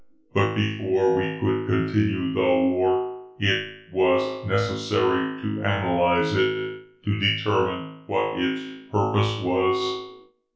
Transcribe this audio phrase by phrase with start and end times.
[0.33, 8.01] But before we could continue the war, it was necessary to analyze it to determine
[8.07, 10.17] what its purpose was.